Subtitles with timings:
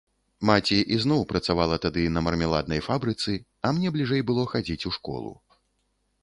[0.49, 5.31] Маці ізноў працавала тады на мармеладнай фабрыцы, а мне бліжэй было хадзіць у школу.